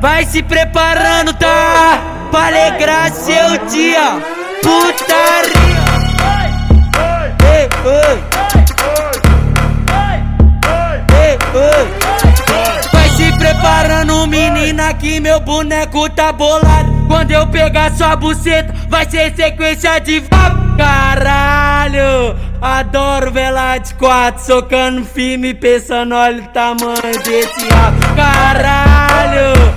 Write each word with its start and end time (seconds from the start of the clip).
Vai 0.00 0.24
se 0.24 0.42
preparando, 0.42 1.34
tá? 1.34 2.00
Pra 2.30 2.46
alegrar 2.46 3.10
seu 3.12 3.58
dia. 3.66 4.20
Putaria. 4.62 5.78
Ei. 7.52 7.68
Vai 12.92 13.08
se 13.10 13.32
preparando, 13.38 14.26
menina, 14.26 14.94
que 14.94 15.18
meu 15.20 15.40
boneco 15.40 16.08
tá 16.10 16.32
bolado. 16.32 16.88
Quando 17.08 17.30
eu 17.30 17.46
pegar 17.46 17.90
sua 17.92 18.14
buceta, 18.14 18.72
vai 18.88 19.08
ser 19.08 19.34
sequência 19.34 19.98
de 19.98 20.20
Caralho, 20.78 22.36
adoro 22.62 23.32
vela 23.32 23.78
de 23.78 23.92
quatro, 23.94 24.44
socando 24.44 25.04
firme, 25.04 25.52
pensando, 25.52 26.14
olha 26.14 26.40
o 26.40 26.46
tamanho 26.48 27.22
desse 27.24 27.68
rabo. 27.68 27.98
Caralho, 28.14 29.67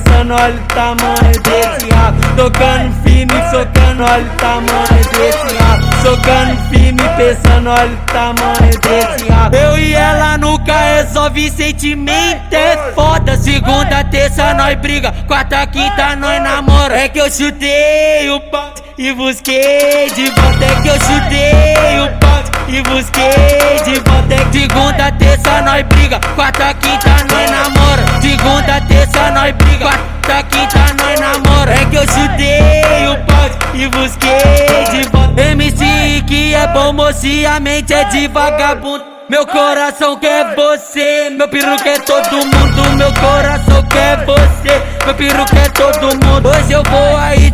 pensando, 0.00 0.34
olha 0.34 0.54
o 0.54 0.66
tamanho 0.74 1.42
desse 1.42 1.94
rabo. 1.94 2.20
Tocando 2.36 3.02
firme, 3.02 3.34
socando, 3.50 4.02
olha 4.02 4.24
o 4.24 4.36
tamanho 4.36 5.04
desse 5.12 5.56
rabo. 5.56 5.86
Socando 6.02 6.56
firme, 6.70 7.02
pensando, 7.16 7.70
olha 7.70 7.92
o 7.92 7.96
tamanho 8.12 8.80
desse 8.80 9.28
rabo. 9.30 9.56
Eu 9.56 9.78
e 9.78 9.94
ela 9.94 10.38
nunca 10.38 10.72
resolve 10.72 11.50
sentimento, 11.50 12.52
é 12.52 12.92
foda. 12.94 13.36
Segunda, 13.36 14.04
terça, 14.04 14.54
nós 14.54 14.76
briga. 14.78 15.12
Quarta, 15.26 15.66
quinta, 15.66 16.16
nós 16.16 16.42
namora. 16.42 16.98
É 16.98 17.08
que 17.08 17.20
eu 17.20 17.30
chutei 17.30 18.30
o 18.30 18.40
pau 18.40 18.74
e 18.98 19.12
busquei 19.12 20.10
de 20.14 20.30
volta. 20.30 20.64
É 20.64 20.82
que 20.82 20.88
eu 20.88 20.94
chutei 20.94 22.00
o 22.00 22.18
pau 22.18 22.42
e 22.68 22.82
busquei 22.82 23.82
de 23.84 24.00
volta. 24.00 24.34
É 24.34 24.44
que 24.50 24.60
segunda, 24.60 25.12
terça, 25.12 25.62
nós 25.62 25.82
briga. 25.86 26.20
Quarta, 26.34 26.74
quinta, 26.74 27.10
nós 27.32 27.39
nós 29.40 29.54
briga. 29.54 29.84
Quarta, 29.86 30.42
quinta, 30.48 30.78
nós 31.02 31.20
namora. 31.20 31.72
É 31.72 31.84
que 31.86 31.96
eu 31.96 32.02
chutei 32.02 33.08
o 33.08 33.16
pau 33.26 33.74
e 33.74 33.88
busquei 33.88 34.84
de 34.90 35.08
volta. 35.08 35.42
MC 35.42 36.22
que 36.26 36.54
é 36.54 36.66
bom, 36.68 36.92
moço, 36.92 37.26
e 37.26 37.46
a 37.46 37.58
mente 37.58 37.92
é 37.92 38.04
de 38.04 38.28
vagabundo. 38.28 39.04
Meu 39.28 39.46
coração 39.46 40.16
quer 40.16 40.56
você, 40.56 41.30
meu 41.30 41.48
peru 41.48 41.76
quer 41.76 42.00
todo 42.00 42.32
mundo. 42.32 42.96
Meu 42.96 43.12
coração 43.14 43.82
quer 43.84 44.24
você, 44.24 44.82
meu 45.04 45.14
peru 45.14 45.44
quer 45.46 45.70
todo 45.70 46.26
mundo. 46.26 46.48
Hoje 46.48 46.72
eu 46.72 46.82
vou 46.82 47.16
aí 47.16 47.49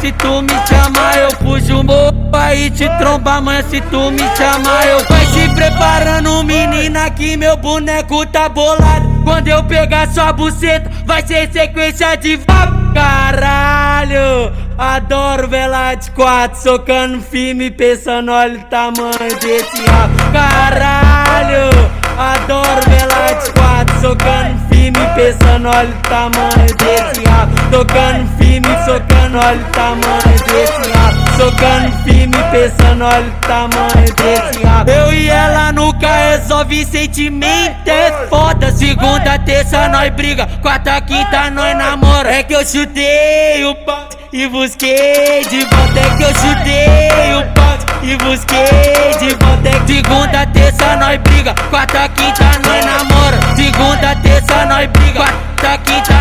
se 0.00 0.12
tu 0.12 0.42
me 0.42 0.54
chamar 0.66 1.18
eu 1.18 1.30
fujo. 1.36 1.82
Vou 1.82 2.14
aí 2.32 2.70
te 2.70 2.88
trombar, 2.98 3.36
amanhã 3.36 3.62
se 3.68 3.80
tu 3.82 4.10
me 4.10 4.36
chamar 4.36 4.86
eu 4.86 5.04
Vai 5.04 5.26
se 5.26 5.48
preparando 5.54 6.42
menina 6.44 7.10
que 7.10 7.36
meu 7.36 7.56
boneco 7.56 8.24
tá 8.26 8.48
bolado. 8.48 9.08
Quando 9.24 9.48
eu 9.48 9.62
pegar 9.64 10.08
sua 10.08 10.32
buceta, 10.32 10.90
vai 11.04 11.24
ser 11.26 11.50
sequência 11.52 12.16
de. 12.16 12.40
Caralho, 12.94 14.52
adoro 14.76 15.46
vela 15.46 15.94
de 15.94 16.10
quatro, 16.10 16.60
socando 16.60 17.20
firme, 17.20 17.70
pensando, 17.70 18.32
olha 18.32 18.58
o 18.58 18.64
tamanho 18.64 19.38
desse 19.40 19.86
rabo. 19.86 20.14
Caralho, 20.32 21.70
adoro 22.18 22.80
vela 22.88 23.32
de 23.34 23.52
quatro, 23.52 24.00
socando 24.00 24.58
firme, 24.68 24.98
pensando, 25.14 25.68
olha 25.68 25.88
o 25.88 26.08
tamanho 26.08 26.76
desse 26.76 27.28
rabo. 27.28 27.52
Tocando 27.70 28.26
firme, 28.38 28.39
socando, 28.84 29.38
olha 29.38 29.60
o 29.60 29.70
tamanho 29.70 30.44
desse 30.46 30.90
rabo. 30.92 31.20
Socando 31.36 32.04
firme, 32.04 32.36
pensando, 32.50 33.04
olha 33.04 33.26
o 33.26 33.46
tamanho 33.46 34.14
desse 34.16 34.64
rabo. 34.64 34.90
Eu 34.90 35.12
e 35.12 35.28
ela 35.28 35.72
nunca 35.72 36.08
resolve 36.30 36.84
sentimento, 36.84 37.88
é 37.88 38.26
foda. 38.28 38.70
Segunda, 38.72 39.38
terça, 39.38 39.88
nós 39.88 40.10
briga. 40.10 40.46
Quarta, 40.62 41.00
quinta, 41.00 41.50
nós 41.50 41.76
namora. 41.76 42.30
É 42.30 42.42
que 42.42 42.54
eu 42.54 42.64
chutei 42.64 43.64
o 43.64 43.74
pau 43.86 44.08
e 44.32 44.46
busquei 44.48 45.44
de 45.48 45.64
volta. 45.64 46.00
É 46.00 46.16
que 46.16 46.22
eu 46.22 46.34
chutei 46.34 47.34
o 47.34 47.54
pau 47.54 47.78
e 48.02 48.16
busquei 48.16 49.18
de 49.18 49.34
volta. 49.44 49.68
É 49.68 49.86
segunda, 49.86 50.46
terça, 50.46 50.96
nós 50.96 51.20
briga. 51.20 51.54
Quarta, 51.70 52.08
quinta, 52.08 52.44
nós 52.66 52.84
namora. 52.84 53.38
Segunda, 53.56 54.16
terça, 54.16 54.66
nós 54.66 54.88
briga. 54.90 55.20
Quarta, 55.20 55.78
quinta, 55.84 56.19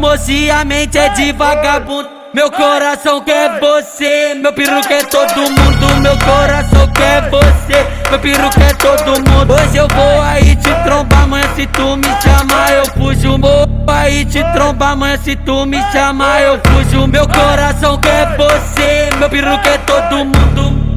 que 0.00 0.08
é 0.08 0.08
bom, 0.08 0.08
moço, 0.08 0.30
e 0.30 0.50
a 0.50 0.64
mente 0.64 0.98
é 0.98 1.08
de 1.10 1.32
vagabundo. 1.32 2.08
Meu 2.32 2.48
coração 2.50 3.20
quer 3.22 3.58
você, 3.58 4.34
meu 4.34 4.52
peru 4.52 4.80
quer 4.82 5.04
todo 5.06 5.50
mundo. 5.50 6.00
Meu 6.00 6.16
coração 6.18 6.86
quer 6.92 7.28
você, 7.28 7.86
meu 8.08 8.18
peru 8.20 8.50
quer 8.50 8.76
todo 8.76 9.28
mundo. 9.28 9.52
Hoje 9.52 9.76
eu 9.76 9.88
vou 9.88 10.22
aí 10.22 10.54
te 10.56 10.72
trombar, 10.84 11.24
amanhã 11.24 11.48
se 11.56 11.66
tu 11.66 11.96
me 11.96 12.08
chamar 12.22 12.72
eu 12.72 12.86
fujo. 12.86 13.38
Vou 13.38 13.66
aí 13.88 14.24
te 14.24 14.44
trombar, 14.52 14.92
amanhã 14.92 15.18
se 15.18 15.34
tu 15.36 15.66
me 15.66 15.82
chamar 15.90 16.40
eu 16.42 16.60
fujo. 16.66 17.06
Meu 17.08 17.26
coração 17.26 17.98
quer 17.98 18.36
você, 18.36 19.10
meu 19.18 19.28
peru 19.28 19.58
quer 19.60 19.78
todo 19.78 20.24
mundo. 20.24 20.90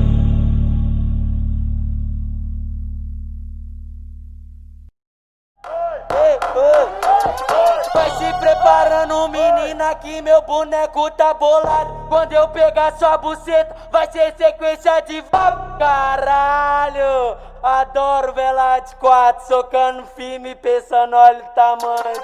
Vai 7.93 8.09
se 8.09 8.39
preparando, 9.03 9.27
menina, 9.29 9.95
que 9.95 10.21
meu 10.21 10.41
boneco 10.41 11.11
tá 11.11 11.33
bolado. 11.33 12.07
Quando 12.07 12.33
eu 12.33 12.47
pegar 12.49 12.97
sua 12.97 13.17
buceta, 13.17 13.75
vai 13.91 14.09
ser 14.11 14.33
sequência 14.37 15.01
de 15.01 15.21
vapo. 15.21 15.77
Caralho, 15.77 17.37
adoro 17.61 18.33
vela 18.33 18.79
de 18.79 18.95
quatro, 18.95 19.45
socando 19.45 20.05
firme, 20.07 20.55
pensando, 20.55 21.15
olha 21.15 21.39
o 21.39 21.55
tamanho 21.55 22.21